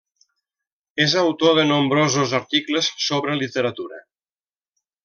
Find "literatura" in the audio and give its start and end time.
3.45-4.05